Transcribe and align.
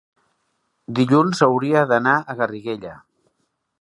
dilluns 0.99 1.43
hauria 1.47 1.83
d'anar 1.91 2.17
a 2.19 2.37
Garriguella. 2.41 2.95